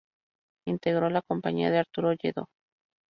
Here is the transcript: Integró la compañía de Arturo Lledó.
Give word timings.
Integró 0.65 1.11
la 1.11 1.21
compañía 1.21 1.69
de 1.69 1.77
Arturo 1.77 2.11
Lledó. 2.13 2.47